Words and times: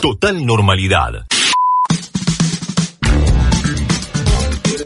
Total 0.00 0.44
normalidad. 0.44 1.26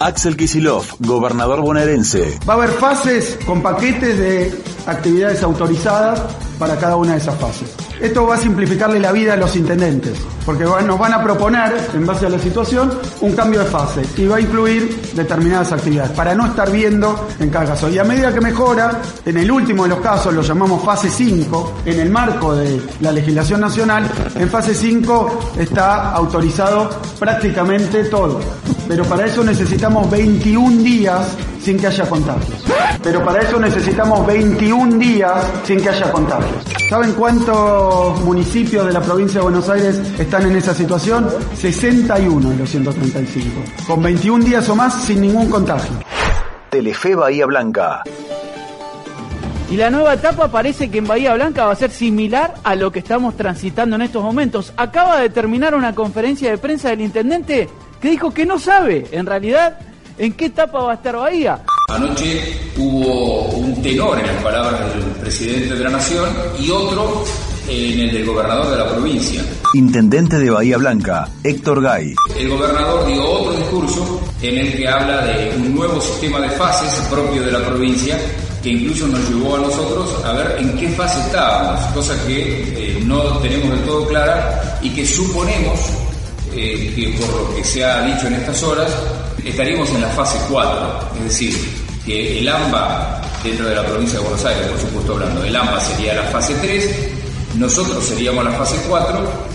Axel 0.00 0.36
Kisilov, 0.36 0.84
gobernador 0.98 1.60
bonaerense. 1.62 2.38
Va 2.48 2.54
a 2.54 2.56
haber 2.56 2.70
fases 2.70 3.38
con 3.46 3.62
paquetes 3.62 4.18
de 4.18 4.52
actividades 4.86 5.42
autorizadas 5.42 6.20
para 6.58 6.78
cada 6.78 6.96
una 6.96 7.12
de 7.12 7.18
esas 7.18 7.38
fases. 7.38 7.89
Esto 8.00 8.26
va 8.26 8.34
a 8.34 8.38
simplificarle 8.38 8.98
la 8.98 9.12
vida 9.12 9.34
a 9.34 9.36
los 9.36 9.54
intendentes, 9.56 10.14
porque 10.46 10.64
nos 10.64 10.98
van 10.98 11.12
a 11.12 11.22
proponer, 11.22 11.76
en 11.92 12.06
base 12.06 12.24
a 12.24 12.30
la 12.30 12.38
situación, 12.38 12.90
un 13.20 13.32
cambio 13.32 13.60
de 13.60 13.66
fase 13.66 14.02
y 14.16 14.26
va 14.26 14.36
a 14.36 14.40
incluir 14.40 15.12
determinadas 15.14 15.72
actividades 15.72 16.12
para 16.12 16.34
no 16.34 16.46
estar 16.46 16.70
viendo 16.70 17.28
en 17.38 17.50
cada 17.50 17.66
caso. 17.66 17.90
Y 17.90 17.98
a 17.98 18.04
medida 18.04 18.32
que 18.32 18.40
mejora, 18.40 19.02
en 19.24 19.36
el 19.36 19.50
último 19.50 19.82
de 19.82 19.90
los 19.90 20.00
casos 20.00 20.32
lo 20.32 20.40
llamamos 20.40 20.82
fase 20.82 21.10
5, 21.10 21.74
en 21.84 22.00
el 22.00 22.08
marco 22.08 22.56
de 22.56 22.80
la 23.00 23.12
legislación 23.12 23.60
nacional, 23.60 24.10
en 24.34 24.48
fase 24.48 24.74
5 24.74 25.52
está 25.58 26.12
autorizado 26.12 26.88
prácticamente 27.18 28.04
todo. 28.04 28.40
Pero 28.88 29.04
para 29.04 29.26
eso 29.26 29.44
necesitamos 29.44 30.10
21 30.10 30.82
días 30.82 31.36
sin 31.62 31.78
que 31.78 31.86
haya 31.86 32.08
contagios. 32.08 32.64
Pero 33.02 33.24
para 33.24 33.40
eso 33.40 33.58
necesitamos 33.58 34.26
21 34.26 34.98
días 34.98 35.44
sin 35.64 35.80
que 35.80 35.88
haya 35.88 36.12
contagios. 36.12 36.64
¿Saben 36.88 37.12
cuántos 37.12 38.20
municipios 38.20 38.86
de 38.86 38.92
la 38.92 39.00
provincia 39.00 39.38
de 39.40 39.44
Buenos 39.44 39.68
Aires 39.70 39.96
están 40.18 40.46
en 40.46 40.56
esa 40.56 40.74
situación? 40.74 41.28
61 41.54 42.50
de 42.50 42.56
los 42.56 42.68
135. 42.68 43.62
Con 43.86 44.02
21 44.02 44.44
días 44.44 44.68
o 44.68 44.76
más 44.76 45.02
sin 45.02 45.22
ningún 45.22 45.48
contagio. 45.48 45.92
Telefe 46.68 47.14
Bahía 47.14 47.46
Blanca. 47.46 48.02
Y 49.70 49.76
la 49.76 49.88
nueva 49.88 50.14
etapa 50.14 50.48
parece 50.48 50.90
que 50.90 50.98
en 50.98 51.06
Bahía 51.06 51.32
Blanca 51.34 51.64
va 51.64 51.72
a 51.72 51.76
ser 51.76 51.92
similar 51.92 52.54
a 52.64 52.74
lo 52.74 52.90
que 52.90 52.98
estamos 52.98 53.36
transitando 53.36 53.96
en 53.96 54.02
estos 54.02 54.22
momentos. 54.22 54.74
Acaba 54.76 55.20
de 55.20 55.30
terminar 55.30 55.74
una 55.74 55.94
conferencia 55.94 56.50
de 56.50 56.58
prensa 56.58 56.90
del 56.90 57.00
intendente 57.00 57.68
que 58.00 58.10
dijo 58.10 58.32
que 58.32 58.44
no 58.44 58.58
sabe, 58.58 59.06
en 59.12 59.26
realidad, 59.26 59.78
en 60.18 60.32
qué 60.32 60.46
etapa 60.46 60.80
va 60.80 60.92
a 60.92 60.94
estar 60.94 61.16
Bahía. 61.16 61.62
Anoche 61.90 62.56
hubo 62.76 63.46
un 63.48 63.82
tenor 63.82 64.18
en 64.20 64.26
las 64.26 64.42
palabras 64.42 64.80
del 64.94 65.02
presidente 65.20 65.74
de 65.74 65.84
la 65.84 65.90
Nación 65.90 66.28
y 66.58 66.70
otro 66.70 67.24
en 67.68 68.00
el 68.00 68.12
del 68.12 68.26
gobernador 68.26 68.70
de 68.70 68.76
la 68.78 68.88
provincia. 68.88 69.42
Intendente 69.74 70.38
de 70.38 70.50
Bahía 70.50 70.78
Blanca, 70.78 71.28
Héctor 71.42 71.82
Gay. 71.82 72.14
El 72.36 72.48
gobernador 72.48 73.06
dio 73.06 73.28
otro 73.28 73.52
discurso 73.54 74.20
en 74.40 74.58
el 74.58 74.76
que 74.76 74.88
habla 74.88 75.24
de 75.26 75.52
un 75.56 75.74
nuevo 75.74 76.00
sistema 76.00 76.40
de 76.40 76.50
fases 76.50 76.94
propio 77.08 77.42
de 77.42 77.52
la 77.52 77.66
provincia 77.66 78.16
que 78.62 78.70
incluso 78.70 79.06
nos 79.08 79.28
llevó 79.28 79.56
a 79.56 79.60
nosotros 79.60 80.24
a 80.24 80.32
ver 80.32 80.56
en 80.60 80.76
qué 80.76 80.88
fase 80.90 81.18
estábamos, 81.20 81.80
cosa 81.92 82.14
que 82.26 82.98
eh, 82.98 83.02
no 83.04 83.38
tenemos 83.38 83.70
del 83.70 83.80
todo 83.80 84.06
clara 84.06 84.78
y 84.82 84.90
que 84.90 85.04
suponemos 85.06 85.80
eh, 86.52 86.92
que 86.94 87.18
por 87.18 87.28
lo 87.34 87.54
que 87.56 87.64
se 87.64 87.84
ha 87.84 88.02
dicho 88.02 88.26
en 88.26 88.34
estas 88.34 88.62
horas, 88.62 88.90
estaríamos 89.44 89.88
en 89.90 90.02
la 90.02 90.08
fase 90.08 90.38
4, 90.48 91.08
es 91.18 91.24
decir, 91.24 91.54
que 92.04 92.38
el 92.38 92.48
AMBA, 92.48 93.22
dentro 93.42 93.66
de 93.66 93.74
la 93.74 93.84
provincia 93.84 94.18
de 94.18 94.24
Buenos 94.24 94.44
Aires, 94.44 94.66
por 94.68 94.80
supuesto 94.80 95.12
hablando, 95.14 95.44
el 95.44 95.54
AMBA 95.54 95.80
sería 95.80 96.14
la 96.14 96.22
fase 96.24 96.54
3, 96.60 97.58
nosotros 97.58 98.04
seríamos 98.04 98.44
la 98.44 98.52
fase 98.52 98.76
4 98.88 99.50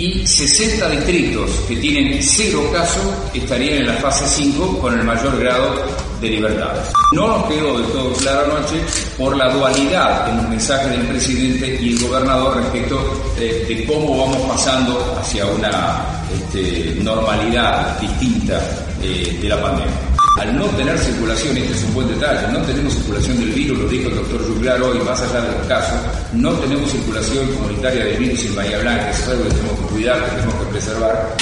y 0.00 0.26
60 0.26 0.88
distritos 0.88 1.50
que 1.68 1.76
tienen 1.76 2.22
cero 2.22 2.62
casos 2.72 3.04
estarían 3.34 3.80
en 3.80 3.86
la 3.88 3.94
fase 3.94 4.26
5 4.26 4.78
con 4.78 4.98
el 4.98 5.04
mayor 5.04 5.38
grado 5.38 5.74
de 6.22 6.28
libertades. 6.30 6.90
No 7.12 7.26
nos 7.28 7.46
quedó 7.46 7.78
del 7.78 7.92
todo 7.92 8.12
claro 8.14 8.56
anoche 8.56 8.80
por 9.18 9.36
la 9.36 9.52
dualidad 9.52 10.30
en 10.30 10.38
los 10.38 10.48
mensajes 10.48 10.90
del 10.90 11.06
presidente 11.06 11.78
y 11.82 11.92
el 11.92 12.08
gobernador 12.08 12.56
respecto 12.56 12.96
de, 13.38 13.84
cómo 13.86 14.16
vamos 14.16 14.38
pasando 14.48 15.18
hacia 15.20 15.44
una 15.46 16.02
este, 16.34 16.94
normalidad 17.02 18.00
distinta 18.00 18.58
eh, 19.02 19.38
de 19.40 19.48
la 19.48 19.60
pandemia. 19.60 20.09
Al 20.38 20.56
no 20.56 20.64
tener 20.66 20.98
circulación, 20.98 21.56
este 21.56 21.74
es 21.74 21.84
un 21.84 21.94
buen 21.94 22.08
detalle, 22.08 22.52
no 22.52 22.60
tenemos 22.62 22.94
circulación 22.94 23.38
del 23.40 23.50
virus, 23.50 23.78
lo 23.78 23.88
dijo 23.88 24.08
el 24.08 24.16
doctor 24.16 24.46
Juglar 24.46 24.82
hoy, 24.82 24.98
más 25.00 25.20
allá 25.20 25.40
de 25.40 25.58
los 25.58 25.66
casos, 25.66 26.00
no 26.32 26.52
tenemos 26.52 26.90
circulación 26.90 27.46
comunitaria 27.48 28.04
del 28.04 28.16
virus 28.18 28.44
en 28.44 28.56
Bahía 28.56 28.78
Blanca, 28.78 29.10
eso 29.10 29.22
es 29.22 29.28
algo 29.28 29.44
que 29.44 29.50
tenemos 29.50 29.78
que 29.78 29.86
cuidar, 29.86 30.24
que 30.24 30.30
tenemos 30.30 30.54
que 30.54 30.70
preservar. 30.70 31.36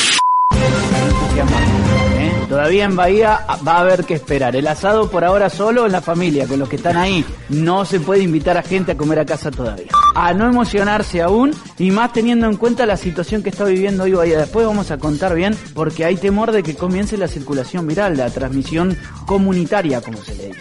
Todavía 2.48 2.84
en 2.84 2.96
Bahía 2.96 3.46
va 3.66 3.72
a 3.72 3.80
haber 3.80 4.04
que 4.04 4.14
esperar. 4.14 4.56
El 4.56 4.66
asado 4.66 5.10
por 5.10 5.22
ahora 5.22 5.50
solo 5.50 5.84
en 5.84 5.92
la 5.92 6.00
familia, 6.00 6.46
con 6.46 6.58
los 6.58 6.68
que 6.68 6.76
están 6.76 6.96
ahí. 6.96 7.24
No 7.50 7.84
se 7.84 8.00
puede 8.00 8.22
invitar 8.22 8.56
a 8.56 8.62
gente 8.62 8.92
a 8.92 8.96
comer 8.96 9.18
a 9.18 9.26
casa 9.26 9.50
todavía. 9.50 9.90
A 10.20 10.34
no 10.34 10.48
emocionarse 10.48 11.22
aún 11.22 11.54
y 11.78 11.92
más 11.92 12.12
teniendo 12.12 12.48
en 12.48 12.56
cuenta 12.56 12.86
la 12.86 12.96
situación 12.96 13.40
que 13.40 13.50
está 13.50 13.62
viviendo 13.62 14.02
hoy 14.02 14.14
Bahía. 14.14 14.36
Después 14.36 14.66
vamos 14.66 14.90
a 14.90 14.98
contar 14.98 15.32
bien 15.36 15.56
porque 15.74 16.04
hay 16.04 16.16
temor 16.16 16.50
de 16.50 16.64
que 16.64 16.74
comience 16.74 17.16
la 17.16 17.28
circulación 17.28 17.86
viral, 17.86 18.16
la 18.16 18.28
transmisión 18.28 18.98
comunitaria, 19.26 20.00
como 20.00 20.18
se 20.18 20.34
le 20.34 20.46
dice. 20.48 20.60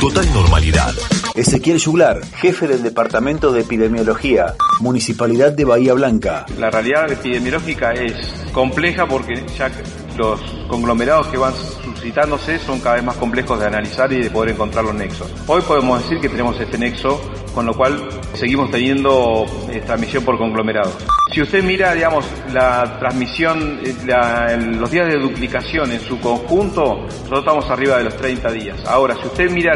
Total 0.00 0.34
normalidad. 0.34 0.92
Ezequiel 1.36 1.78
Yuglar, 1.78 2.26
jefe 2.26 2.66
del 2.66 2.82
Departamento 2.82 3.52
de 3.52 3.60
Epidemiología, 3.60 4.54
Municipalidad 4.80 5.52
de 5.52 5.64
Bahía 5.64 5.94
Blanca. 5.94 6.44
La 6.58 6.70
realidad 6.70 7.08
epidemiológica 7.12 7.92
es 7.92 8.14
compleja 8.52 9.06
porque 9.06 9.46
ya 9.56 9.70
los 10.16 10.40
conglomerados 10.68 11.28
que 11.28 11.36
van 11.36 11.54
son 12.64 12.80
cada 12.80 12.96
vez 12.96 13.04
más 13.04 13.16
complejos 13.16 13.58
de 13.60 13.66
analizar 13.66 14.12
y 14.12 14.22
de 14.22 14.30
poder 14.30 14.50
encontrar 14.54 14.84
los 14.84 14.94
nexos. 14.94 15.30
Hoy 15.46 15.62
podemos 15.62 16.02
decir 16.02 16.20
que 16.20 16.28
tenemos 16.28 16.58
este 16.60 16.78
nexo, 16.78 17.20
con 17.54 17.66
lo 17.66 17.74
cual 17.74 18.08
seguimos 18.34 18.70
teniendo 18.70 19.46
transmisión 19.86 20.24
por 20.24 20.38
conglomerados. 20.38 20.96
Si 21.32 21.42
usted 21.42 21.62
mira, 21.62 21.94
digamos, 21.94 22.24
la 22.52 22.98
transmisión, 22.98 23.80
eh, 23.84 24.56
los 24.78 24.90
días 24.90 25.06
de 25.08 25.18
duplicación 25.18 25.92
en 25.92 26.00
su 26.00 26.18
conjunto, 26.20 27.02
nosotros 27.02 27.40
estamos 27.40 27.70
arriba 27.70 27.98
de 27.98 28.04
los 28.04 28.16
30 28.16 28.50
días. 28.52 28.84
Ahora, 28.86 29.14
si 29.20 29.26
usted 29.26 29.50
mira 29.50 29.74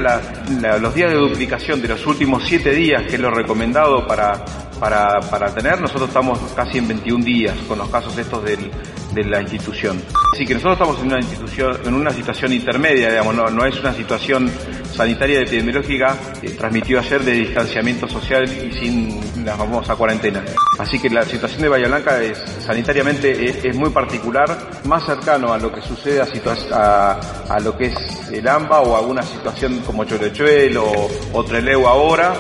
los 0.81 0.95
días 0.95 1.11
de 1.11 1.17
duplicación 1.17 1.83
de 1.83 1.89
los 1.89 2.07
últimos 2.07 2.45
7 2.47 2.71
días, 2.71 3.03
que 3.03 3.17
es 3.17 3.21
lo 3.21 3.31
recomendado 3.31 4.07
para, 4.07 4.45
para, 4.81 5.55
tener, 5.55 5.81
nosotros 5.81 6.09
estamos 6.09 6.39
casi 6.57 6.79
en 6.79 6.89
21 6.89 7.25
días 7.25 7.57
con 7.69 7.79
los 7.79 7.89
casos 7.91 8.17
estos 8.17 8.43
de 8.45 9.25
la 9.25 9.43
institución. 9.43 10.03
Así 10.33 10.47
que 10.47 10.55
nosotros 10.55 10.97
estamos 10.97 11.87
en 11.87 11.95
una 11.95 12.11
situación 12.11 12.55
intermedia, 12.55 13.11
digamos, 13.11 13.35
no, 13.35 13.67
es 13.67 13.79
una 13.79 13.93
situación 13.93 14.51
sanitaria 14.91 15.41
epidemiológica 15.41 16.17
que 16.41 16.51
transmitió 16.51 17.01
ayer 17.01 17.23
de 17.23 17.33
distanciamiento 17.33 18.09
social 18.09 18.45
y 18.45 18.73
sin 18.73 19.45
la 19.45 19.57
famosa 19.57 19.95
cuarentena. 19.95 20.43
Así 20.79 20.99
que 20.99 21.11
la 21.11 21.27
situación 21.27 21.61
de 21.61 21.69
Bahía 21.69 21.89
Blanca 21.89 22.23
es 22.23 22.39
sanitariamente 22.65 23.69
es, 23.69 23.77
muy 23.77 23.91
particular, 23.91 24.71
más 24.85 25.05
cercano 25.05 25.53
a 25.53 25.59
lo 25.59 25.71
que 25.71 25.83
sucede 25.83 26.23
a, 26.23 27.21
a, 27.51 27.61
lo 27.61 27.77
que 27.77 27.89
es 27.89 28.31
el 28.33 28.49
AMBA 28.49 28.81
o 28.81 28.97
a 28.97 29.03
una 29.03 29.23
situación 29.23 29.81
como 29.81 30.05
Chorechuel 30.05 30.79
o, 30.79 31.11
o 31.35 31.45
Trelew 31.45 31.87
ahora, 31.87 32.33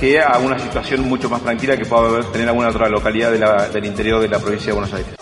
que 0.00 0.18
a 0.18 0.38
una 0.38 0.58
situación 0.58 1.02
mucho 1.02 1.28
más 1.28 1.42
tranquila 1.42 1.76
que 1.76 1.84
pueda 1.84 2.22
tener 2.32 2.48
alguna 2.48 2.68
otra 2.68 2.88
localidad 2.88 3.68
del 3.70 3.84
interior 3.84 4.22
de 4.22 4.28
la 4.28 4.38
provincia 4.38 4.68
de 4.68 4.72
Buenos 4.72 4.94
Aires. 4.94 5.14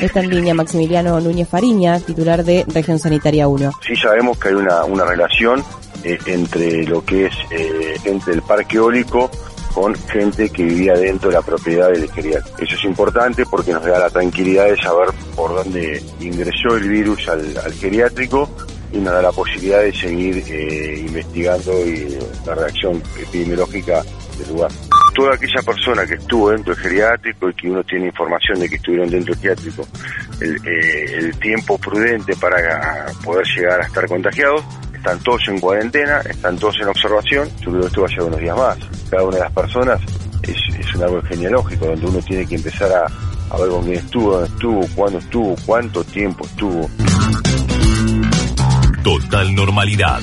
Está 0.00 0.20
en 0.20 0.30
línea 0.30 0.54
Maximiliano 0.54 1.20
Núñez 1.20 1.46
Fariña, 1.46 2.00
titular 2.00 2.42
de 2.42 2.64
Región 2.66 2.98
Sanitaria 2.98 3.46
1. 3.48 3.70
Sí 3.86 3.94
sabemos 3.96 4.38
que 4.38 4.48
hay 4.48 4.54
una, 4.54 4.84
una 4.84 5.04
relación 5.04 5.62
eh, 6.02 6.18
entre 6.24 6.84
lo 6.84 7.04
que 7.04 7.26
es 7.26 7.34
eh, 7.50 7.96
gente 8.02 8.30
del 8.30 8.40
parque 8.40 8.78
eólico 8.78 9.30
con 9.74 9.94
gente 9.94 10.48
que 10.48 10.64
vivía 10.64 10.94
dentro 10.94 11.28
de 11.28 11.36
la 11.36 11.42
propiedad 11.42 11.90
del 11.90 12.10
geriátrico. 12.10 12.62
Eso 12.62 12.74
es 12.76 12.84
importante 12.84 13.44
porque 13.44 13.72
nos 13.72 13.84
da 13.84 13.98
la 13.98 14.08
tranquilidad 14.08 14.64
de 14.66 14.76
saber 14.78 15.10
por 15.36 15.54
dónde 15.54 16.02
ingresó 16.18 16.76
el 16.76 16.88
virus 16.88 17.28
al, 17.28 17.72
geriátrico 17.74 18.48
y 18.92 18.98
nos 18.98 19.12
da 19.12 19.20
la 19.20 19.32
posibilidad 19.32 19.82
de 19.82 19.92
seguir 19.92 20.42
eh, 20.48 21.04
investigando 21.06 21.72
la 22.46 22.54
reacción 22.54 23.02
epidemiológica 23.20 24.02
del 24.38 24.48
lugar 24.48 24.70
toda 25.12 25.34
aquella 25.34 25.62
persona 25.62 26.06
que 26.06 26.14
estuvo 26.14 26.50
dentro 26.50 26.74
del 26.74 26.82
geriátrico 26.82 27.50
y 27.50 27.54
que 27.54 27.70
uno 27.70 27.82
tiene 27.84 28.06
información 28.06 28.60
de 28.60 28.68
que 28.68 28.76
estuvieron 28.76 29.10
dentro 29.10 29.34
del 29.34 29.42
geriátrico 29.42 29.86
el, 30.40 30.56
eh, 30.66 31.32
tiempo 31.40 31.78
prudente 31.78 32.34
para 32.36 33.06
poder 33.24 33.46
llegar 33.56 33.80
a 33.80 33.86
estar 33.86 34.06
contagiados, 34.06 34.64
están 34.94 35.18
todos 35.20 35.40
en 35.48 35.60
cuarentena, 35.60 36.20
están 36.20 36.58
todos 36.58 36.76
en 36.80 36.88
observación, 36.88 37.48
yo 37.60 37.70
creo 37.70 37.80
que 37.80 37.86
esto 37.86 38.02
va 38.02 38.24
unos 38.24 38.40
días 38.40 38.56
más. 38.56 38.78
Cada 39.10 39.22
una 39.24 39.36
de 39.36 39.42
las 39.42 39.52
personas 39.52 40.00
es, 40.42 40.56
es 40.78 40.94
un 40.94 41.02
árbol 41.02 41.26
genealógico 41.26 41.86
donde 41.86 42.06
uno 42.06 42.18
tiene 42.20 42.46
que 42.46 42.56
empezar 42.56 42.90
a, 42.92 43.06
a 43.50 43.58
ver 43.58 43.68
con 43.68 43.82
quién 43.82 43.96
estuvo, 43.96 44.32
dónde 44.32 44.48
estuvo, 44.48 44.86
cuándo 44.94 45.18
estuvo, 45.18 45.56
cuánto 45.66 46.04
tiempo 46.04 46.44
estuvo. 46.44 46.90
Total 49.02 49.54
normalidad. 49.54 50.20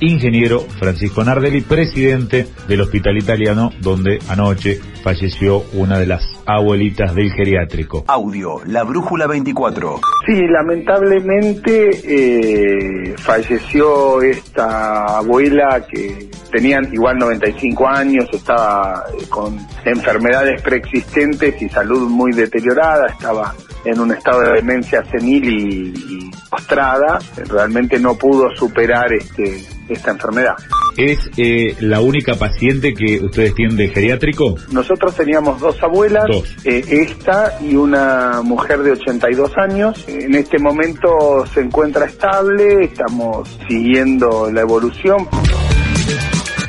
Ingeniero 0.00 0.60
Francisco 0.60 1.24
Nardelli, 1.24 1.60
presidente 1.62 2.46
del 2.66 2.80
Hospital 2.80 3.16
Italiano, 3.18 3.70
donde 3.80 4.18
anoche 4.28 4.80
falleció 5.02 5.64
una 5.72 5.98
de 5.98 6.06
las 6.06 6.22
abuelitas 6.46 7.14
del 7.14 7.30
geriátrico. 7.32 8.04
Audio, 8.06 8.60
la 8.66 8.84
brújula 8.84 9.26
24. 9.26 10.00
Sí, 10.26 10.40
lamentablemente 10.48 11.90
eh, 12.04 13.14
falleció 13.18 14.22
esta 14.22 15.18
abuela 15.18 15.86
que 15.86 16.30
tenía 16.50 16.80
igual 16.92 17.18
95 17.18 17.88
años, 17.88 18.26
estaba 18.32 19.04
eh, 19.12 19.24
con 19.28 19.58
enfermedades 19.84 20.62
preexistentes 20.62 21.60
y 21.60 21.68
salud 21.68 22.08
muy 22.08 22.32
deteriorada, 22.32 23.06
estaba 23.08 23.54
en 23.84 24.00
un 24.00 24.12
estado 24.12 24.40
de 24.40 24.52
demencia 24.54 25.04
senil 25.04 25.44
y, 25.44 25.88
y 25.96 26.30
postrada, 26.50 27.18
realmente 27.48 27.98
no 27.98 28.16
pudo 28.16 28.48
superar 28.56 29.12
este 29.12 29.78
esta 29.88 30.10
enfermedad. 30.10 30.54
¿Es 30.96 31.30
eh, 31.36 31.76
la 31.80 32.00
única 32.00 32.34
paciente 32.34 32.92
que 32.92 33.20
ustedes 33.24 33.54
tienen 33.54 33.76
de 33.76 33.88
geriátrico? 33.88 34.56
Nosotros 34.70 35.14
teníamos 35.14 35.60
dos 35.60 35.80
abuelas, 35.82 36.26
eh, 36.64 36.84
esta 36.88 37.58
y 37.60 37.76
una 37.76 38.42
mujer 38.42 38.82
de 38.82 38.92
82 38.92 39.52
años. 39.56 40.04
En 40.08 40.34
este 40.34 40.58
momento 40.58 41.44
se 41.52 41.60
encuentra 41.60 42.06
estable, 42.06 42.84
estamos 42.84 43.48
siguiendo 43.68 44.50
la 44.50 44.60
evolución. 44.60 45.28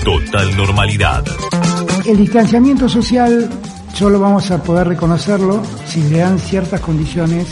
Total 0.04 0.58
normalidad. 0.58 1.24
El 2.06 2.18
distanciamiento 2.18 2.88
social 2.88 3.50
solo 4.00 4.18
vamos 4.18 4.50
a 4.50 4.64
poder 4.64 4.88
reconocerlo 4.88 5.62
si 5.86 6.02
le 6.04 6.20
dan 6.20 6.40
ciertas 6.40 6.80
condiciones 6.80 7.48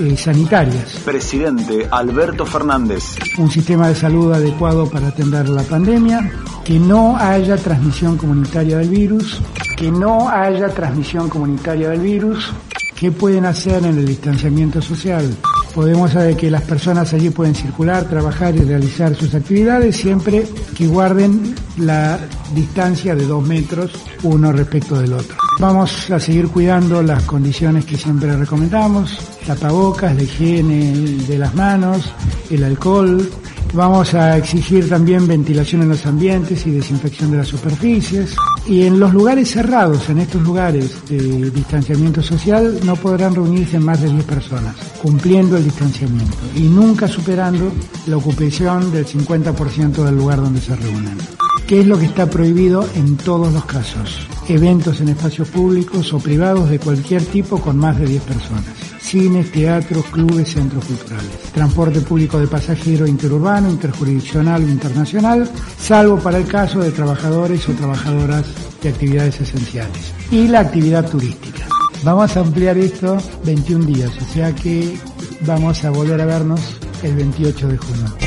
eh, 0.00 0.16
sanitarias. 0.16 0.96
Presidente 1.04 1.86
Alberto 1.88 2.44
Fernández. 2.44 3.14
Un 3.38 3.48
sistema 3.48 3.86
de 3.86 3.94
salud 3.94 4.32
adecuado 4.32 4.90
para 4.90 5.06
atender 5.06 5.48
la 5.48 5.62
pandemia, 5.62 6.32
que 6.64 6.80
no 6.80 7.16
haya 7.16 7.56
transmisión 7.56 8.16
comunitaria 8.16 8.78
del 8.78 8.88
virus, 8.88 9.40
que 9.76 9.88
no 9.88 10.28
haya 10.28 10.66
transmisión 10.68 11.28
comunitaria 11.28 11.90
del 11.90 12.00
virus. 12.00 12.52
¿Qué 12.96 13.12
pueden 13.12 13.44
hacer 13.44 13.84
en 13.84 13.96
el 13.96 14.06
distanciamiento 14.06 14.82
social? 14.82 15.32
Podemos 15.76 16.10
saber 16.10 16.36
que 16.36 16.50
las 16.50 16.62
personas 16.62 17.12
allí 17.14 17.30
pueden 17.30 17.54
circular, 17.54 18.02
trabajar 18.08 18.56
y 18.56 18.64
realizar 18.64 19.14
sus 19.14 19.32
actividades 19.32 19.94
siempre 19.94 20.44
que 20.76 20.88
guarden 20.88 21.54
la 21.76 22.18
distancia 22.52 23.14
de 23.14 23.26
dos 23.26 23.46
metros 23.46 23.92
uno 24.24 24.50
respecto 24.50 24.96
del 24.96 25.12
otro. 25.12 25.43
Vamos 25.60 26.10
a 26.10 26.18
seguir 26.18 26.48
cuidando 26.48 27.02
las 27.02 27.22
condiciones 27.22 27.84
que 27.84 27.96
siempre 27.96 28.36
recomendamos, 28.36 29.16
tapabocas, 29.46 30.14
la 30.14 30.22
higiene 30.22 30.92
de 31.26 31.38
las 31.38 31.54
manos, 31.54 32.12
el 32.50 32.64
alcohol. 32.64 33.30
Vamos 33.72 34.14
a 34.14 34.36
exigir 34.36 34.88
también 34.88 35.26
ventilación 35.26 35.82
en 35.82 35.90
los 35.90 36.04
ambientes 36.06 36.66
y 36.66 36.72
desinfección 36.72 37.30
de 37.30 37.38
las 37.38 37.48
superficies. 37.48 38.34
Y 38.66 38.82
en 38.82 38.98
los 38.98 39.12
lugares 39.12 39.50
cerrados, 39.50 40.08
en 40.08 40.18
estos 40.18 40.42
lugares 40.42 41.06
de 41.08 41.50
distanciamiento 41.50 42.22
social, 42.22 42.80
no 42.84 42.96
podrán 42.96 43.34
reunirse 43.34 43.78
más 43.78 44.00
de 44.00 44.10
10 44.10 44.24
personas, 44.24 44.74
cumpliendo 45.00 45.56
el 45.56 45.64
distanciamiento 45.64 46.36
y 46.56 46.62
nunca 46.62 47.06
superando 47.06 47.70
la 48.06 48.16
ocupación 48.16 48.90
del 48.92 49.06
50% 49.06 50.04
del 50.04 50.16
lugar 50.16 50.40
donde 50.40 50.60
se 50.60 50.74
reúnen. 50.74 51.43
¿Qué 51.66 51.80
es 51.80 51.86
lo 51.86 51.98
que 51.98 52.04
está 52.04 52.28
prohibido 52.28 52.86
en 52.94 53.16
todos 53.16 53.52
los 53.52 53.64
casos? 53.64 54.26
Eventos 54.48 55.00
en 55.00 55.08
espacios 55.08 55.48
públicos 55.48 56.12
o 56.12 56.18
privados 56.18 56.68
de 56.68 56.78
cualquier 56.78 57.24
tipo 57.24 57.58
con 57.58 57.78
más 57.78 57.98
de 57.98 58.06
10 58.06 58.22
personas. 58.22 58.64
Cines, 59.00 59.50
teatros, 59.50 60.04
clubes, 60.06 60.52
centros 60.52 60.84
culturales. 60.84 61.30
Transporte 61.54 62.00
público 62.02 62.38
de 62.38 62.48
pasajero 62.48 63.06
interurbano, 63.06 63.70
interjurisdiccional 63.70 64.64
o 64.64 64.68
internacional, 64.68 65.50
salvo 65.78 66.18
para 66.18 66.38
el 66.38 66.46
caso 66.46 66.80
de 66.80 66.90
trabajadores 66.90 67.66
o 67.68 67.72
trabajadoras 67.72 68.44
de 68.82 68.90
actividades 68.90 69.40
esenciales. 69.40 70.12
Y 70.30 70.48
la 70.48 70.60
actividad 70.60 71.08
turística. 71.08 71.66
Vamos 72.02 72.36
a 72.36 72.40
ampliar 72.40 72.76
esto 72.76 73.16
21 73.44 73.86
días, 73.86 74.10
o 74.20 74.34
sea 74.34 74.54
que 74.54 74.98
vamos 75.40 75.82
a 75.84 75.90
volver 75.90 76.20
a 76.20 76.26
vernos 76.26 76.60
el 77.02 77.14
28 77.16 77.68
de 77.68 77.76
junio. 77.78 78.23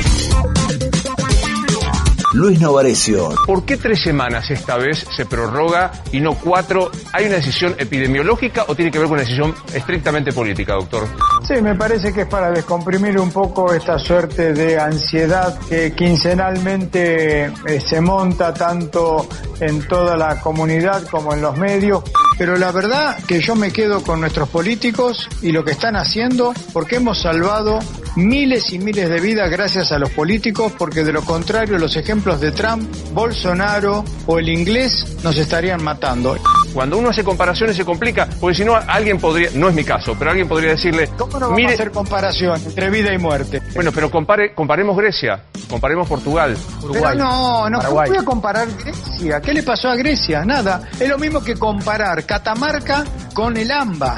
Luis 2.34 2.60
Novarecio. 2.60 3.30
¿Por 3.46 3.64
qué 3.64 3.78
tres 3.78 4.02
semanas 4.02 4.50
esta 4.50 4.76
vez 4.76 5.06
se 5.16 5.24
prorroga 5.24 5.90
y 6.12 6.20
no 6.20 6.34
cuatro? 6.34 6.90
¿Hay 7.14 7.24
una 7.24 7.36
decisión 7.36 7.74
epidemiológica 7.78 8.66
o 8.68 8.74
tiene 8.74 8.90
que 8.90 8.98
ver 8.98 9.08
con 9.08 9.14
una 9.14 9.22
decisión 9.22 9.54
estrictamente 9.72 10.32
política, 10.32 10.74
doctor? 10.74 11.08
Sí, 11.48 11.62
me 11.62 11.74
parece 11.74 12.12
que 12.12 12.20
es 12.22 12.26
para 12.26 12.50
descomprimir 12.50 13.18
un 13.18 13.30
poco 13.30 13.72
esta 13.72 13.98
suerte 13.98 14.52
de 14.52 14.78
ansiedad 14.78 15.58
que 15.66 15.92
quincenalmente 15.92 17.44
eh, 17.46 17.80
se 17.80 18.02
monta 18.02 18.52
tanto 18.52 19.26
en 19.58 19.88
toda 19.88 20.14
la 20.14 20.42
comunidad 20.42 21.04
como 21.04 21.32
en 21.32 21.40
los 21.40 21.56
medios. 21.56 22.02
Pero 22.36 22.58
la 22.58 22.70
verdad 22.70 23.16
que 23.26 23.40
yo 23.40 23.54
me 23.54 23.72
quedo 23.72 24.02
con 24.02 24.20
nuestros 24.20 24.50
políticos 24.50 25.26
y 25.40 25.50
lo 25.50 25.64
que 25.64 25.70
están 25.70 25.96
haciendo 25.96 26.52
porque 26.74 26.96
hemos 26.96 27.22
salvado 27.22 27.78
miles 28.14 28.70
y 28.74 28.78
miles 28.78 29.08
de 29.08 29.18
vidas 29.18 29.50
gracias 29.50 29.90
a 29.90 29.98
los 29.98 30.10
políticos 30.10 30.74
porque 30.76 31.02
de 31.02 31.14
lo 31.14 31.22
contrario 31.22 31.78
los 31.78 31.96
ejemplos 31.96 32.42
de 32.42 32.52
Trump, 32.52 32.94
Bolsonaro 33.14 34.04
o 34.26 34.38
el 34.38 34.50
inglés 34.50 35.16
nos 35.24 35.38
estarían 35.38 35.82
matando. 35.82 36.36
Cuando 36.78 36.96
uno 36.96 37.08
hace 37.08 37.24
comparaciones 37.24 37.76
se 37.76 37.84
complica, 37.84 38.28
porque 38.40 38.54
si 38.54 38.64
no 38.64 38.76
alguien 38.76 39.18
podría, 39.18 39.50
no 39.52 39.68
es 39.68 39.74
mi 39.74 39.82
caso, 39.82 40.14
pero 40.16 40.30
alguien 40.30 40.46
podría 40.46 40.70
decirle, 40.70 41.08
¿cómo 41.18 41.32
no 41.32 41.40
vamos 41.46 41.56
mire, 41.56 41.72
a 41.72 41.74
hacer 41.74 41.90
comparación 41.90 42.62
entre 42.64 42.88
vida 42.88 43.12
y 43.12 43.18
muerte? 43.18 43.60
Bueno, 43.74 43.90
pero 43.92 44.08
compare, 44.12 44.54
comparemos 44.54 44.96
Grecia, 44.96 45.42
comparemos 45.68 46.06
Portugal, 46.06 46.56
Uruguay. 46.80 47.16
Pero 47.16 47.24
no, 47.24 47.68
no, 47.68 47.78
Paraguay. 47.78 48.06
¿cómo 48.06 48.16
voy 48.16 48.22
a 48.22 48.24
comparar 48.24 48.68
Grecia? 48.78 49.40
¿Qué 49.40 49.54
le 49.54 49.64
pasó 49.64 49.88
a 49.88 49.96
Grecia? 49.96 50.44
Nada. 50.44 50.88
Es 51.00 51.08
lo 51.08 51.18
mismo 51.18 51.42
que 51.42 51.56
comparar 51.56 52.24
Catamarca 52.24 53.02
con 53.34 53.56
el 53.56 53.72
AMBA. 53.72 54.16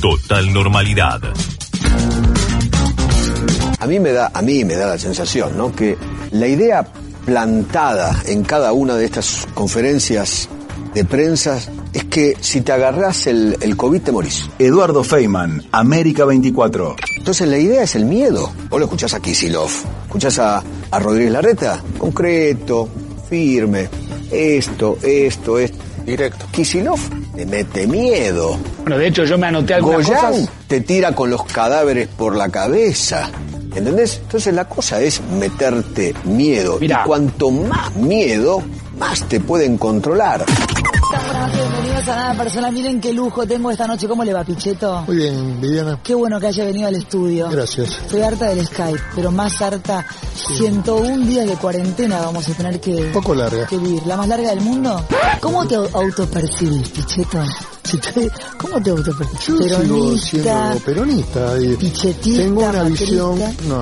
Total 0.00 0.52
normalidad. 0.52 1.20
A 3.78 3.86
mí 3.86 4.00
me 4.00 4.10
da, 4.10 4.32
a 4.34 4.42
mí 4.42 4.64
me 4.64 4.74
da 4.74 4.88
la 4.88 4.98
sensación, 4.98 5.56
¿no? 5.56 5.70
Que 5.70 5.96
la 6.32 6.48
idea 6.48 6.84
plantada 7.28 8.22
en 8.24 8.42
cada 8.42 8.72
una 8.72 8.94
de 8.94 9.04
estas 9.04 9.46
conferencias 9.52 10.48
de 10.94 11.04
prensa 11.04 11.58
es 11.92 12.04
que 12.06 12.34
si 12.40 12.62
te 12.62 12.72
agarrás 12.72 13.26
el, 13.26 13.54
el 13.60 13.76
COVID 13.76 14.00
te 14.00 14.12
morís. 14.12 14.48
Eduardo 14.58 15.04
Feynman, 15.04 15.62
América 15.70 16.24
24. 16.24 16.96
Entonces 17.18 17.46
la 17.46 17.58
idea 17.58 17.82
es 17.82 17.94
el 17.96 18.06
miedo. 18.06 18.50
Vos 18.70 18.80
lo 18.80 18.86
escuchás 18.86 19.12
a 19.12 19.20
Kisilov, 19.20 19.68
escuchás 20.06 20.38
a, 20.38 20.62
a 20.90 20.98
Rodríguez 20.98 21.32
Larreta, 21.34 21.82
concreto, 21.98 22.88
firme, 23.28 23.90
esto, 24.30 24.96
esto, 25.02 25.58
esto. 25.58 25.84
Directo. 26.06 26.46
Kisilov 26.50 26.98
te 27.36 27.44
mete 27.44 27.86
miedo. 27.86 28.56
Bueno, 28.80 28.96
de 28.96 29.08
hecho 29.08 29.24
yo 29.24 29.36
me 29.36 29.48
anoté 29.48 29.74
algunas 29.74 30.06
Goyán 30.06 30.32
cosas. 30.32 30.50
te 30.66 30.80
tira 30.80 31.14
con 31.14 31.28
los 31.28 31.44
cadáveres 31.44 32.08
por 32.08 32.34
la 32.34 32.48
cabeza. 32.48 33.30
¿Entendés? 33.78 34.18
Entonces 34.22 34.52
la 34.54 34.66
cosa 34.68 35.00
es 35.00 35.20
meterte 35.22 36.14
miedo. 36.24 36.78
Mirá. 36.80 37.02
Y 37.02 37.06
cuanto 37.06 37.50
más 37.50 37.94
miedo, 37.96 38.62
más 38.98 39.22
te 39.28 39.40
pueden 39.40 39.78
controlar. 39.78 40.44
Bienvenidos 41.54 42.08
a 42.08 42.16
Nada 42.16 42.34
Personal. 42.34 42.72
Miren 42.72 43.00
qué 43.00 43.12
lujo 43.12 43.46
tengo 43.46 43.70
esta 43.70 43.86
noche. 43.86 44.06
¿Cómo 44.08 44.24
le 44.24 44.32
va, 44.34 44.44
Picheto? 44.44 45.04
Muy 45.06 45.16
bien, 45.16 45.60
Viviana. 45.60 45.98
Qué 46.02 46.14
bueno 46.14 46.38
que 46.38 46.48
haya 46.48 46.64
venido 46.64 46.88
al 46.88 46.96
estudio. 46.96 47.48
Gracias. 47.48 47.90
Estoy 48.02 48.20
harta 48.22 48.46
del 48.48 48.66
Skype, 48.66 49.00
pero 49.14 49.30
más 49.30 49.60
harta. 49.62 50.04
101 50.58 51.24
días 51.26 51.46
de 51.46 51.54
cuarentena 51.54 52.20
vamos 52.20 52.48
a 52.48 52.52
tener 52.54 52.80
que, 52.80 52.94
Un 53.06 53.12
poco 53.12 53.34
larga. 53.34 53.66
que 53.66 53.78
vivir. 53.78 54.02
¿La 54.06 54.16
más 54.16 54.28
larga 54.28 54.50
del 54.50 54.60
mundo? 54.60 55.02
¿Cómo 55.40 55.66
te 55.66 55.76
au- 55.76 55.88
autopercibís, 55.94 56.88
Picheto? 56.90 57.42
Si 57.88 57.96
te- 57.98 58.30
¿Cómo 58.58 58.82
te 58.82 58.90
autopercibís? 58.90 59.46
Yo 59.46 59.56
sigo 59.56 59.78
Peronista, 59.78 60.28
siendo 60.28 60.84
peronista. 60.84 61.58
y 61.60 61.76
pichetista, 61.76 62.42
tengo 62.42 62.60
una 62.60 62.82
macrista. 62.82 63.04
visión, 63.04 63.38
no, 63.68 63.80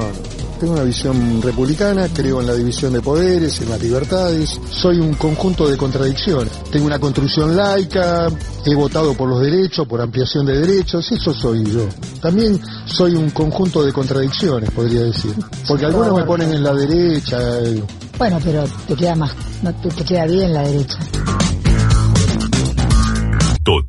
tengo 0.61 0.73
una 0.75 0.83
visión 0.85 1.43
republicana, 1.43 2.09
creo 2.15 2.41
en 2.41 2.47
la 2.47 2.55
división 2.55 2.93
de 2.93 3.01
poderes, 3.01 3.61
en 3.63 3.71
las 3.71 3.83
libertades. 3.83 4.61
Soy 4.71 4.99
un 5.01 5.15
conjunto 5.15 5.69
de 5.69 5.77
contradicciones. 5.77 6.53
Tengo 6.71 6.87
una 6.87 6.99
construcción 7.01 7.57
laica, 7.57 8.29
he 8.65 8.75
votado 8.77 9.15
por 9.15 9.29
los 9.29 9.41
derechos, 9.41 9.87
por 9.89 10.01
ampliación 10.01 10.47
de 10.47 10.61
derechos, 10.61 11.11
eso 11.11 11.35
soy 11.35 11.65
yo. 11.65 11.87
También 12.21 12.61
soy 12.85 13.15
un 13.17 13.31
conjunto 13.31 13.83
de 13.85 13.93
contradicciones, 13.93 14.71
podría 14.71 15.01
decir. 15.03 15.35
Porque 15.67 15.87
algunos 15.87 16.15
me 16.15 16.23
ponen 16.25 16.53
en 16.53 16.63
la 16.63 16.73
derecha. 16.75 17.39
eh, 17.61 17.83
Bueno, 18.19 18.39
pero 18.45 18.65
te 18.87 18.95
queda 18.95 19.17
más, 19.17 19.33
no 19.63 19.75
te, 19.75 19.89
te 19.89 20.05
queda 20.05 20.27
bien 20.27 20.53
la 20.53 20.63
derecha. 20.63 20.99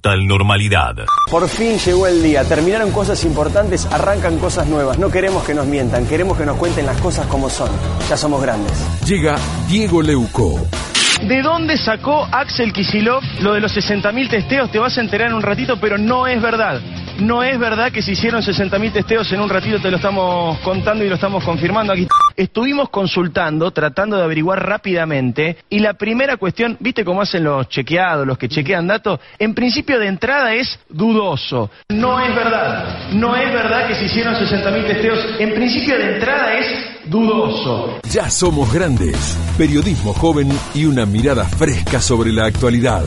Total 0.08 0.26
normalidad. 0.26 0.96
Por 1.30 1.50
fin 1.50 1.78
llegó 1.80 2.08
el 2.08 2.24
día, 2.24 2.46
terminaron 2.46 2.92
cosas 2.94 3.26
importantes, 3.26 3.86
arrancan 3.92 4.38
cosas 4.38 4.66
nuevas. 4.66 4.98
No 4.98 5.12
queremos 5.12 5.44
que 5.44 5.54
nos 5.54 5.68
mientan, 5.68 6.08
queremos 6.08 6.38
que 6.38 6.46
nos 6.46 6.56
cuenten 6.56 6.86
las 6.86 6.96
cosas 7.02 7.28
como 7.28 7.50
son. 7.50 7.70
Ya 8.10 8.16
somos 8.16 8.42
grandes. 8.42 8.72
Llega 9.06 9.36
Diego 9.68 10.02
Leuco. 10.02 10.66
¿De 11.28 11.42
dónde 11.42 11.76
sacó 11.76 12.26
Axel 12.32 12.72
Kisilov 12.72 13.22
lo 13.42 13.54
de 13.54 13.60
los 13.60 13.76
60.000 13.76 14.30
testeos? 14.30 14.72
Te 14.72 14.80
vas 14.80 14.98
a 14.98 15.02
enterar 15.02 15.28
en 15.28 15.34
un 15.34 15.42
ratito, 15.42 15.78
pero 15.78 15.98
no 15.98 16.26
es 16.26 16.42
verdad. 16.42 16.80
No 17.20 17.42
es 17.42 17.58
verdad 17.58 17.92
que 17.92 18.04
se 18.04 18.12
hicieron 18.12 18.44
60.000 18.44 18.94
testeos, 18.94 19.32
en 19.32 19.42
un 19.42 19.50
ratito 19.50 19.80
te 19.80 19.90
lo 19.90 19.98
estamos 19.98 20.60
contando 20.60 21.04
y 21.04 21.10
lo 21.10 21.16
estamos 21.16 21.44
confirmando 21.44 21.94
aquí. 21.94 22.08
Estuvimos 22.36 22.90
consultando, 22.90 23.72
tratando 23.72 24.18
de 24.18 24.24
averiguar 24.24 24.64
rápidamente, 24.64 25.58
y 25.70 25.80
la 25.80 25.96
primera 25.96 26.38
cuestión, 26.38 26.78
¿viste 26.80 27.04
cómo 27.04 27.24
hacen 27.24 27.44
los 27.44 27.68
chequeados, 27.70 28.28
los 28.28 28.38
que 28.38 28.48
chequean 28.48 28.86
datos? 28.86 29.20
En 29.40 29.56
principio 29.56 29.98
de 30.00 30.08
entrada 30.08 30.54
es 30.54 30.80
dudoso. 30.90 31.72
No 31.90 32.20
es 32.20 32.36
verdad, 32.36 33.10
no 33.14 33.36
es 33.36 33.52
verdad 33.52 33.88
que 33.88 33.96
se 33.96 34.06
hicieron 34.06 34.36
60.000 34.36 34.86
testeos. 34.86 35.20
En 35.40 35.56
principio 35.56 35.98
de 35.98 36.14
entrada 36.16 36.54
es 36.54 36.68
dudoso. 37.06 38.00
Ya 38.12 38.30
somos 38.30 38.72
grandes. 38.72 39.38
Periodismo 39.58 40.14
joven 40.14 40.50
y 40.76 40.86
una 40.86 41.08
mirada 41.08 41.46
fresca 41.46 42.00
sobre 42.00 42.32
la 42.32 42.46
actualidad. 42.46 43.04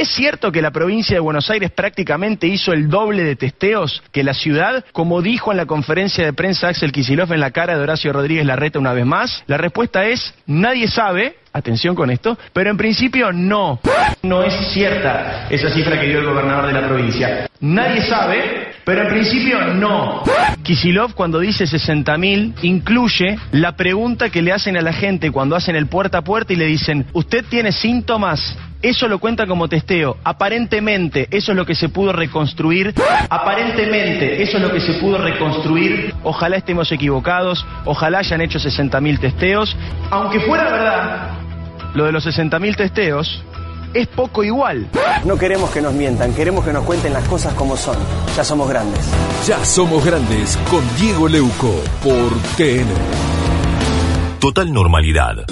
¿Es 0.00 0.08
cierto 0.08 0.50
que 0.50 0.62
la 0.62 0.70
provincia 0.70 1.14
de 1.14 1.20
Buenos 1.20 1.50
Aires 1.50 1.70
prácticamente 1.72 2.46
hizo 2.46 2.72
el 2.72 2.88
doble 2.88 3.22
de 3.22 3.36
testeos 3.36 4.02
que 4.12 4.24
la 4.24 4.32
ciudad, 4.32 4.82
como 4.92 5.20
dijo 5.20 5.50
en 5.50 5.58
la 5.58 5.66
conferencia 5.66 6.24
de 6.24 6.32
prensa 6.32 6.68
Axel 6.68 6.90
Kicillof 6.90 7.30
en 7.32 7.40
la 7.40 7.50
cara 7.50 7.76
de 7.76 7.82
Horacio 7.82 8.10
Rodríguez 8.10 8.46
Larreta 8.46 8.78
una 8.78 8.94
vez 8.94 9.04
más? 9.04 9.44
La 9.46 9.58
respuesta 9.58 10.06
es, 10.06 10.32
nadie 10.46 10.88
sabe, 10.88 11.36
atención 11.52 11.94
con 11.94 12.10
esto, 12.10 12.38
pero 12.52 12.70
en 12.70 12.76
principio 12.76 13.32
no. 13.32 13.80
No 14.22 14.42
es 14.42 14.54
cierta 14.72 15.46
esa 15.50 15.70
cifra 15.70 16.00
que 16.00 16.06
dio 16.06 16.20
el 16.20 16.26
gobernador 16.26 16.66
de 16.66 16.72
la 16.72 16.86
provincia. 16.86 17.48
Nadie 17.60 18.02
sabe, 18.02 18.74
pero 18.84 19.02
en 19.02 19.08
principio 19.08 19.60
no. 19.74 20.22
Kisilov 20.62 21.14
cuando 21.14 21.38
dice 21.40 21.64
60.000 21.64 22.54
incluye 22.62 23.38
la 23.52 23.76
pregunta 23.76 24.30
que 24.30 24.42
le 24.42 24.52
hacen 24.52 24.76
a 24.76 24.82
la 24.82 24.92
gente 24.92 25.30
cuando 25.30 25.56
hacen 25.56 25.76
el 25.76 25.86
puerta 25.86 26.18
a 26.18 26.22
puerta 26.22 26.52
y 26.52 26.56
le 26.56 26.66
dicen, 26.66 27.06
¿usted 27.12 27.44
tiene 27.48 27.72
síntomas? 27.72 28.56
Eso 28.82 29.08
lo 29.08 29.18
cuenta 29.18 29.46
como 29.46 29.68
testeo. 29.68 30.16
Aparentemente, 30.24 31.28
eso 31.30 31.52
es 31.52 31.56
lo 31.56 31.66
que 31.66 31.74
se 31.74 31.90
pudo 31.90 32.12
reconstruir. 32.12 32.94
Aparentemente, 33.28 34.42
eso 34.42 34.56
es 34.56 34.62
lo 34.62 34.72
que 34.72 34.80
se 34.80 34.94
pudo 34.94 35.18
reconstruir. 35.18 36.14
Ojalá 36.22 36.56
estemos 36.56 36.90
equivocados. 36.90 37.66
Ojalá 37.84 38.20
hayan 38.20 38.40
hecho 38.40 38.58
60.000 38.58 39.20
testeos. 39.20 39.76
Aunque 40.10 40.40
fuera 40.40 40.64
verdad, 40.70 41.39
lo 41.94 42.04
de 42.04 42.12
los 42.12 42.26
60.000 42.26 42.76
testeos 42.76 43.42
es 43.94 44.06
poco 44.08 44.44
igual. 44.44 44.88
No 45.24 45.36
queremos 45.36 45.70
que 45.70 45.80
nos 45.80 45.92
mientan, 45.92 46.32
queremos 46.34 46.64
que 46.64 46.72
nos 46.72 46.84
cuenten 46.84 47.12
las 47.12 47.26
cosas 47.28 47.54
como 47.54 47.76
son. 47.76 47.96
Ya 48.36 48.44
somos 48.44 48.68
grandes. 48.68 49.00
Ya 49.46 49.64
somos 49.64 50.04
grandes 50.04 50.56
con 50.70 50.82
Diego 50.96 51.28
Leuco 51.28 51.82
por 52.02 52.30
TN. 52.56 52.88
Total 54.38 54.72
normalidad. 54.72 55.44